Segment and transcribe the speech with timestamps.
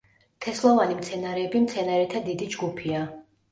[0.45, 3.07] თესლოვანი მცენარეები მცენარეთა დიდი ჯგუფია.